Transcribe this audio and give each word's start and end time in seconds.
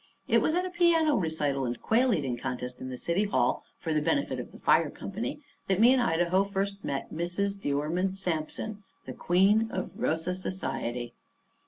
It 0.27 0.41
was 0.41 0.55
at 0.55 0.65
a 0.65 0.71
piano 0.71 1.15
recital 1.15 1.63
and 1.63 1.79
quail 1.79 2.11
eating 2.11 2.35
contest 2.35 2.81
in 2.81 2.89
the 2.89 2.97
city 2.97 3.25
hall, 3.25 3.63
for 3.77 3.93
the 3.93 4.01
benefit 4.01 4.39
of 4.39 4.51
the 4.51 4.57
fire 4.57 4.89
company, 4.89 5.41
that 5.67 5.79
me 5.79 5.93
and 5.93 6.01
Idaho 6.01 6.43
first 6.43 6.83
met 6.83 7.13
Mrs. 7.13 7.61
De 7.61 7.71
Ormond 7.71 8.17
Sampson, 8.17 8.81
the 9.05 9.13
queen 9.13 9.69
of 9.69 9.91
Rosa 9.95 10.33
society. 10.33 11.13